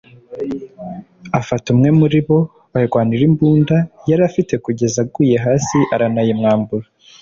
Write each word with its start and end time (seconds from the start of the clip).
afata 1.39 1.65
umwe 1.73 1.89
muri 1.99 2.19
bo 2.25 2.39
barwanira 2.73 3.23
imbunda 3.29 3.75
yari 4.09 4.23
afite 4.29 4.53
kugeza 4.65 4.99
aguye 5.05 5.35
hasi 5.45 5.77
aranayimwambura 5.95 6.87